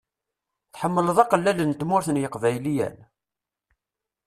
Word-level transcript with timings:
Tḥemmleḍ 0.73 1.17
aqellal 1.23 1.59
n 1.63 1.71
Tmurt 1.73 2.07
n 2.11 2.21
yeqbayliyen? 2.21 2.97